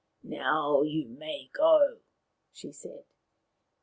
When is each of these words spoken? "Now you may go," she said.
"Now 0.23 0.81
you 0.81 1.07
may 1.09 1.51
go," 1.53 1.99
she 2.51 2.71
said. 2.71 3.03